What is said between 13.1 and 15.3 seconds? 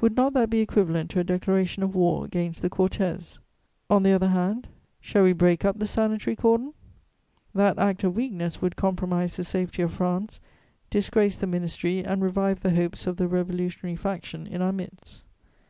the revolutionary faction in our midst.